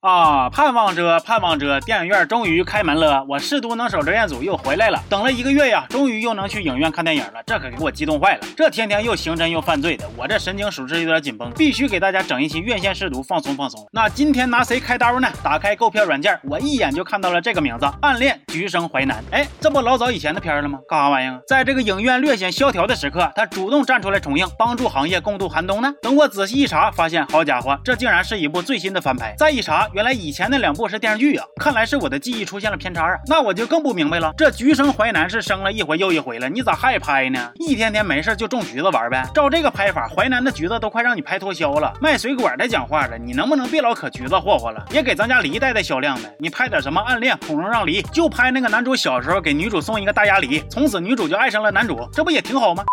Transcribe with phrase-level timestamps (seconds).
[0.00, 0.48] 啊！
[0.48, 3.22] 盼望着，盼望着，电影院终于开门了。
[3.28, 8.40] 我试图能守着彦祖又回来了，等了一个月呀，终于又能去影院看电影了，这可给我激动坏了。
[8.56, 13.86] 这天天又刑侦又犯罪的，我这神经属实有点紧绷，必须给大家整一期院线试毒，放松放松。
[13.92, 15.28] 那今天拿谁开刀呢？
[15.42, 19.22] 打开购票软件，我一眼就看到了这个名字：暗恋橘生淮南。
[19.30, 20.78] 哎，这不老早以前的片了吗？
[20.88, 21.38] 干啥玩意儿？
[21.46, 25.92] 在这个影院略显萧条的时刻，他主动站出来重映，帮助行业共度寒冬呢。
[26.00, 29.34] 等我仔细一查，发现好家伙，这竟然是一部最新的翻拍。
[29.36, 29.89] 再一查。
[29.92, 34.32] 原来以前那两部是电视剧啊，看来是我的记忆出现了偏差啊，那我就更不明白了。
[34.36, 37.50] 这橘生淮南是生了一回又一回了，你咋还拍呢？
[37.56, 39.28] 一天天没事就种橘子玩呗。
[39.34, 41.92] 照这个拍法，淮南的橘子都快让你拍脱销了。
[42.00, 46.32] 卖水果的讲话了，你能不能别老可橘子霍霍了，也给咱家梨带带销量呗？
[46.38, 52.84] 你拍点什么暗恋孔融让梨，就拍那个男主小时候给女主送一个大鸭梨，从此女主就爱上了男主，这不也挺好吗？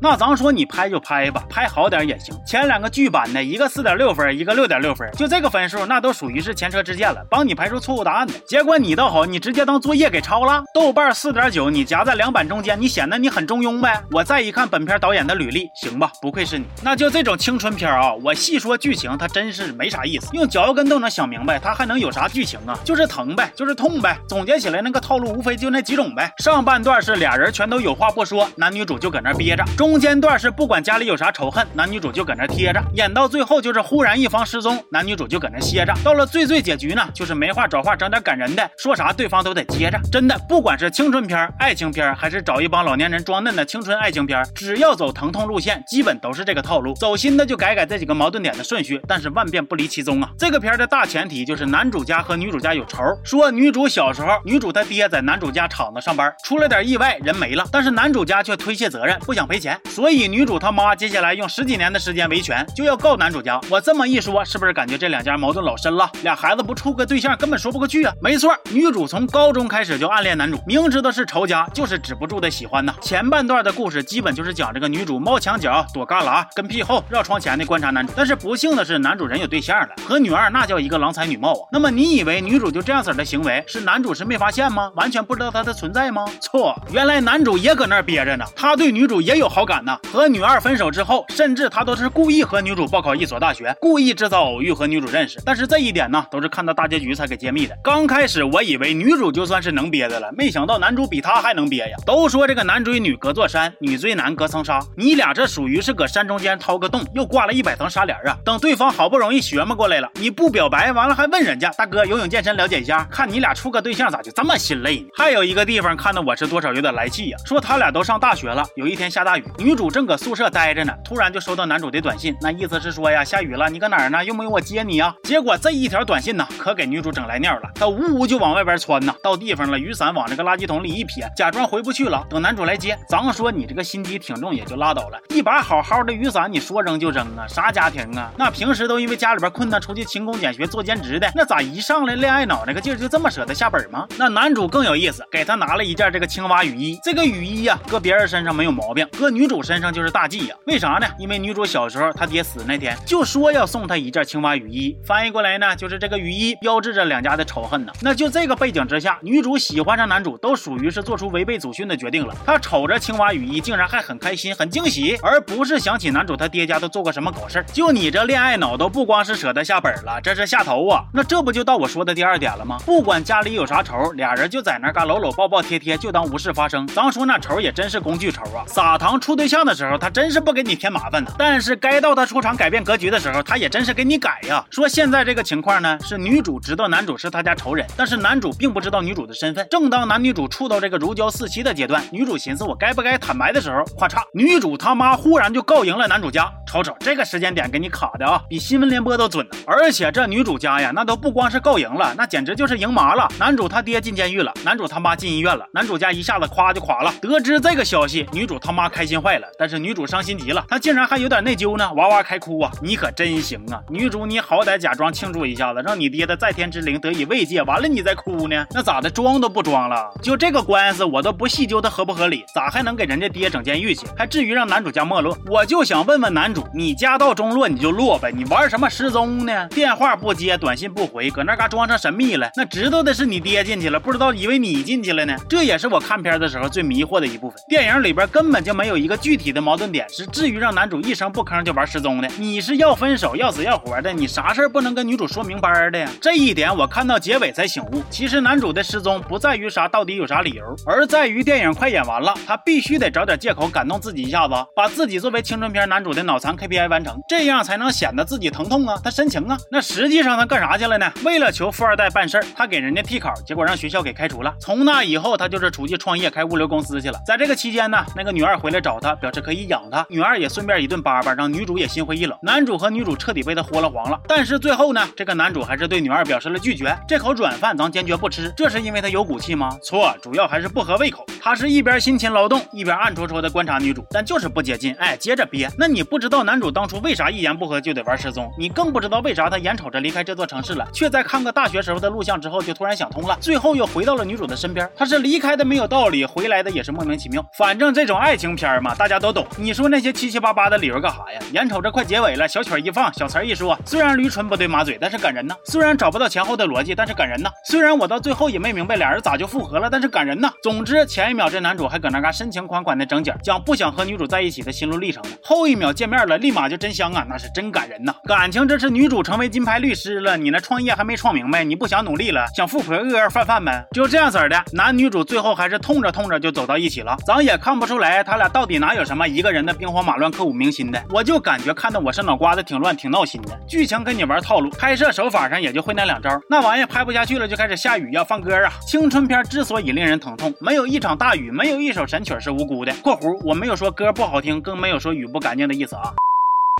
[0.00, 2.32] 那咱说你拍就拍吧，拍好点也行。
[2.46, 8.34] 前两个剧版的一个四点六分，一个六点六分，就这个分数，那都属于是前车之鉴了，帮你排除错误答案的。
[8.46, 10.62] 结果你倒好，你直接当作业给抄了。
[10.72, 14.00] 豆瓣四点九，你夹在两版中间，你显得你很中庸呗。
[14.12, 16.64] 我再一看本片导演的履历，行吧，不愧是你。
[16.82, 22.78] 那就这种青春片啊，我细说剧情，它真是没啥意思，用脚跟都能想明白，它还能有啥剧情啊？
[22.84, 24.16] 就是疼呗，就是痛呗。
[24.28, 26.32] 总结起来，那个套路无非就那几种呗。
[26.38, 29.64] 上半段是俩人全都有话不说，男女主就搁那憋着。
[29.76, 29.87] 中。
[29.88, 35.94] 中间段是不管家里有啥仇恨，男女主就搁那贴着，演到最后就是忽然一方失踪，男女主就搁那歇着。
[36.04, 39.98] 到了最最结局呢，就是没话找话，整点感人的，说啥对方都得接着。
[40.12, 46.92] 真的，不管是青春片、爱情片，还是找一帮老年人装嫩的青春爱情片，只要走疼痛路线，基本都是这个套路。
[46.92, 50.28] 走心的就改改这几个矛盾点的顺序，但是万变不离其宗啊。
[50.38, 59.77] 这个片的大前提就是男主家和女主家有仇，说女主小时候，女主她爹在男主家厂子上班，出了点意外，人没了，但是男主家却推卸责任，不想赔钱。
[59.84, 63.60] 所以女主他妈接下来用十几年的时间维权，就要告男主家。
[63.70, 66.10] 我这么一说，是不是感觉这两家矛盾老深了？
[66.22, 68.12] 俩孩子不处个对象，根本说不过去啊！
[68.20, 72.94] 没错，女主从高中开始就暗恋男主，明知道是仇家，就是止不住的喜欢呐。
[73.00, 78.12] 前半段的故事基本就是讲这个女主猫墙角、躲旮旯、跟屁后、绕窗前的观察男主。
[78.16, 81.68] 但是不幸的是，男主人有对象了，和女二那叫一个郎才女貌啊。
[81.72, 84.90] 那么你以为女主就这样子的行为是男主是没发现吗？
[84.94, 86.24] 完全不知道她的存在吗？
[86.40, 89.96] 错，原来男主也搁那憋着呢，他对女主也有好感感呢。
[90.10, 95.40] 和女二分手之后，甚至他都是故意和女主报考一所大学，故意制造偶遇和女主认识。
[95.44, 97.76] 但是这一点呢，都是看到大结局才给揭秘的。
[97.84, 101.96] 刚开始我以为女主就算是能憋的了，没想到男主比她还能憋呀。
[102.06, 108.36] 都说这个男追女隔座山，女追男隔层纱，你俩这属于是搁山中间掏个洞，又挂了一百层纱帘啊。
[108.44, 115.08] 等对方好不容易学摸过来了，你不表白，完了还问人家大哥游泳健身了解一下，看你俩处个对象咋就这么心累呢？
[115.14, 120.48] 还有一个地方看的我是多少有点来气呀，说他俩都上大学了，有一天下大雨，女主正搁宿舍。
[120.48, 124.24] 待着呢，突然就收到男主的短信，那意思是说呀，下雨了，你搁哪儿呢？
[124.24, 125.14] 用不用我接你啊？
[125.24, 132.98] 结果这一条短信呢，可给女主整来尿了，她呜呜就往外边窜呢，到地方了，雨伞往这个垃圾桶里一撇，假装回不去了，等男主来接。
[133.08, 137.46] 咱说你这个心机挺重也就拉倒了，一把好好的雨伞，你说扔就扔啊？
[137.46, 138.32] 啥家庭啊？
[138.38, 144.06] 那平时都因为家里边困难出去勤工俭学做兼职的，那咋一上来恋爱脑那个劲儿就这么舍得下本吗？
[144.16, 150.56] 那男主更有意思，给他拿了一件这个青蛙雨衣，这个雨衣呀，搁别人身上没有毛病，搁女主身上就是大忌呀。
[150.66, 151.06] 为啥呢？
[151.18, 157.92] 因为女主小时候她爹死那天就说要送她一件青蛙雨衣，翻译过来呢就是这个雨衣标志着两家的仇恨呢。
[158.02, 162.34] 那就这个背景之下，女主喜欢上男主都属于是做出违背祖训的决定了。
[162.44, 171.04] 她瞅着青蛙雨衣，竟然还很开心很惊喜，而不是想起男主他爹家都做过什么狗事就你这恋爱脑都不光是舍得下本了，这是下头啊！
[171.12, 172.78] 那这不就到我说的第二点了吗？
[172.84, 176.86] 不管家里有啥仇，俩人就在那嘎搂搂抱抱贴贴，就当无事发生。
[176.88, 178.64] 咱说那仇也真是工具仇啊！
[178.66, 181.32] 撒糖出对象的时候，他真是不给你添麻烦的。
[181.38, 184.64] 但是该到他出场改变格局的时候，他也真是给你改呀。
[184.68, 189.64] 说现在这个情况呢，是女主知道男主是他家仇人，但是男主并不知道女主的身份。
[189.70, 196.50] 正当男女主处到这个如胶似漆的阶段，女主寻思我该不该坦白的时候，咔嚓，女主他妈忽然就告赢了男主家。
[196.68, 199.56] 瞅瞅这个时间点给你卡的啊，比新闻联播都准呢。
[199.66, 203.28] 而且这女主家呀，那都不光是告赢了，那简直就是赢麻了。
[203.38, 207.12] 男主他爹进监狱了，男主他妈进医院了，男主家一下子咵就垮了。
[207.20, 212.70] 得知这个消息，女主他妈开心坏了，但是女主伤心极了，她竟然还有点内疚呢，哇哇开哭啊！
[212.82, 217.62] 你可真行啊，女主你好歹假装庆祝一下子，让你爹的在天之灵得以慰藉。
[217.62, 219.08] 完了你再哭呢，那咋的？
[219.08, 220.10] 装都不装了？
[220.22, 224.06] 就这个官司，我都不细究它合不合理，咋还能给人家爹整监狱去？
[224.16, 225.36] 还至于让男主家没落？
[225.46, 226.57] 我就想问问男主。
[226.58, 229.68] 主，你家道中落你就落呗，你玩什么失踪呢？
[229.68, 235.36] 电话不接，短信不回，搁那嘎装成神秘了，那知道的是你爹进去了，不知道以为你进去了呢。
[235.48, 237.58] 这也是我看片的时候最迷惑的一部分。
[237.68, 242.28] 电影里边根本就没有一个具体的矛盾点，是至于让男主一声不吭就玩失踪的。
[242.38, 246.10] 你是要分手要死要活的，你啥事不能跟女主说明白的呀？
[246.20, 259.58] 这一点我看到结尾才醒悟，其实男主的失踪不在于啥到底有啥理由，而在于电影快演完了，他必须得找点借口感动自己一下子，把自己作为青春片男主的脑残 KPI 完成，这样才能显得自己疼痛啊，他深情啊。
[259.70, 261.10] 那实际上他干啥去了呢？
[261.24, 264.54] 为了求富二代办事儿，他给人家替考，结果让学校给开除了。
[264.60, 267.18] 从那以后，他就是出去创业开物流公司去了。
[267.26, 270.06] 在这个期间呢，那个女二回来找他，表示可以养他。
[270.08, 272.38] 女二也顺便一顿叭叭，让女主也心灰意冷。
[272.42, 274.20] 男主和女主彻底被他豁了黄了。
[274.26, 278.52] 但是最后呢，这个男主还是对女二表示了拒绝，这口软饭咱坚决不吃。
[278.56, 279.76] 这是因为他有骨气吗？
[279.82, 281.24] 错，主要还是不合胃口。
[281.48, 284.94] 他是一边辛勤劳动，一边暗戳戳的观察女主，但就是不接近。
[284.96, 285.66] 哎，接着憋。
[285.78, 288.52] 那你不知道男主当初为啥一言不合就得玩失踪？
[288.58, 294.86] 你更不知道为啥他眼瞅着离开这座城市了，却在看个大学时候的录像之后就突然想通了，最后又回到了女主的身边。
[294.94, 297.42] 他是离开的没有道理，回来的也是莫名其妙。
[297.56, 299.46] 反正这种爱情片嘛，大家都懂。
[299.56, 301.40] 你说那些七七八八的理由干啥呀？
[301.52, 305.54] 眼瞅着快结尾了，小曲一放，小词一说，虽然驴唇不对马嘴，但是感人呢。
[305.64, 307.48] 虽然找不到前后的逻辑，但是感人呢。
[307.64, 310.50] 虽然我到最后也没明白俩人咋就复合了，但是感人呢。
[310.62, 315.36] 总之，前一秒这男主还搁那嘎深情款款的整景，讲不想和女主在一起的心路历程呢。
[315.40, 318.12] 后一秒见面了，立马就真香啊，那是真感人呐。
[318.24, 323.86] 感情这是女主成为金牌律师了，你那创业还没创明白，你不想努力了，想富婆饿饿饭饭呗？
[323.92, 327.16] 就这样子的，男女主最后还是痛着痛着就走到一起了。
[327.24, 331.00] 咱也看不出来他俩到底哪有什么一个人的兵荒马乱、刻骨铭心的。
[331.10, 333.56] 我就感觉看的我是脑瓜子挺乱、挺闹心的。
[333.68, 336.28] 剧情跟你玩套路，拍摄手法上也就会那两招。
[336.50, 338.72] 那玩意拍不下去了，就开始下雨要放歌啊。
[338.86, 342.94] 青春片之所以令人疼痛，没有一场大雨，没有一首神曲是无辜的。
[343.02, 346.14] （括弧我没有说歌不好听，更没有说雨不干净的意思啊。）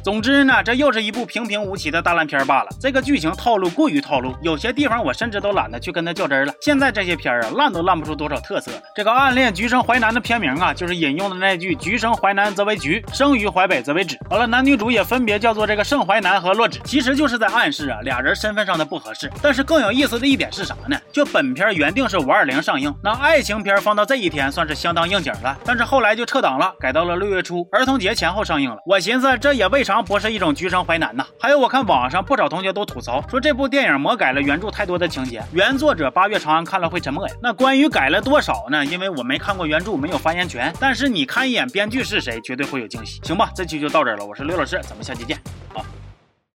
[0.03, 2.69] 总之呢，这又是一部平平无奇的大烂片罢了。
[2.81, 6.53] 这个剧情套路过于套路，有些地方我甚至都懒得去跟他较真了。
[6.61, 8.71] 现在这些片儿啊，烂都烂不出多少特色。
[8.95, 14.17] 这个《暗恋橘生淮南》的片名啊，就是引用的那句“橘生淮南则为橘，生于淮北则为枳”。
[14.31, 19.31] 完了，男女主也分别叫做这个盛淮南和洛枳，其实就是在暗示啊，俩人身份上的不合适。
[19.43, 20.99] 但是更有意思的一点是啥呢？
[21.13, 25.59] 就本片原定是五二零上映，那爱情片放到这一天算是相当应景了。
[25.65, 28.77] 但是后来就撤档了，改到了六月初儿童节前后上映了。
[28.87, 31.27] 我寻思这也未常不是一种橘生淮南呐。
[31.41, 37.35] 还有我看网上不少同学都吐槽说这部电影魔改了原著太多的情节，原作者八月长安看了会沉默呀。
[37.43, 38.85] 那关于改了多少呢？
[38.85, 40.71] 因为我没看过原著，没有发言权。
[40.79, 43.19] 但是你看一眼编剧是谁，绝对会有惊喜。
[43.25, 45.39] 行吧，这期就到这儿了，我是刘老师，咱们下期见
[45.73, 45.83] 好。